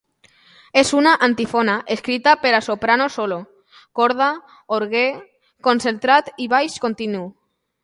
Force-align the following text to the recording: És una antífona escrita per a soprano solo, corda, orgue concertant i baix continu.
És 0.81 0.93
una 0.99 1.11
antífona 1.27 1.75
escrita 1.95 2.33
per 2.45 2.53
a 2.59 2.61
soprano 2.69 3.07
solo, 3.17 3.37
corda, 4.01 4.31
orgue 4.81 5.05
concertant 5.71 6.35
i 6.47 6.49
baix 6.57 6.83
continu. 6.89 7.25